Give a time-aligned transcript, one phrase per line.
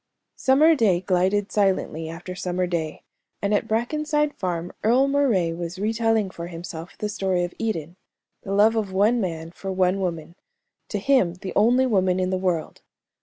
[0.35, 3.03] Summer day glided silently after summer day,
[3.39, 7.97] and at Brackenside Farm Earle Moray was re telling for himself the story of Eden
[8.41, 10.33] the love of one man for one woman,
[10.89, 12.81] to him the only woman in the world.